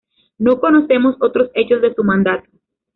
[0.39, 2.47] No conocemos otros hechos de su mandato.